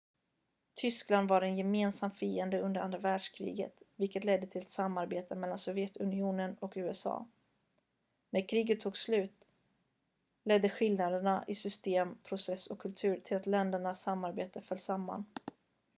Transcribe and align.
tyskland 0.75 1.29
var 1.29 1.41
en 1.41 1.57
gemensam 1.57 2.11
fiende 2.11 2.59
under 2.61 2.81
andra 2.81 2.97
världskriget 2.97 3.81
vilket 3.95 4.23
ledde 4.23 4.47
till 4.47 4.61
ett 4.61 4.69
samarbete 4.69 5.35
mellan 5.35 5.57
sovjetunionen 5.57 6.55
och 6.59 6.73
usa 6.75 7.25
när 8.29 8.47
kriget 8.47 8.79
tog 8.79 8.97
slut 8.97 9.45
ledde 10.43 10.69
skillnaderna 10.69 11.43
i 11.47 11.55
system 11.55 12.17
process 12.23 12.67
och 12.67 12.79
kultur 12.79 13.19
till 13.19 13.37
att 13.37 13.45
ländernas 13.45 14.01
samarbete 14.01 14.61
föll 14.61 14.77
samman 14.77 15.25